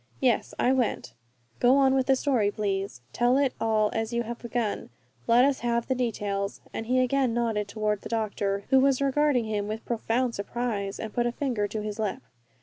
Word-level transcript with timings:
"Yes, 0.19 0.55
I 0.57 0.73
went." 0.73 1.13
"Go 1.59 1.75
on 1.75 1.93
with 1.93 2.07
the 2.07 2.15
story, 2.15 2.49
please. 2.49 3.01
Tell 3.13 3.37
it 3.37 3.53
all 3.61 3.91
as 3.93 4.11
you 4.11 4.23
have 4.23 4.39
begun. 4.39 4.89
Let 5.27 5.45
us 5.45 5.59
have 5.59 5.85
the 5.85 5.93
details," 5.93 6.59
and 6.73 6.87
he 6.87 6.99
again 7.01 7.35
nodded 7.35 7.67
toward 7.67 8.01
the 8.01 8.09
doctor, 8.09 8.63
who 8.71 8.79
was 8.79 8.99
regarding 8.99 9.45
him 9.45 9.67
with 9.67 9.85
profound 9.85 10.33
surprise, 10.33 10.99
and 10.99 11.13
put 11.13 11.27
a 11.27 11.31
finger 11.31 11.67
to 11.67 11.83
his 11.83 11.99
lip. 11.99 12.23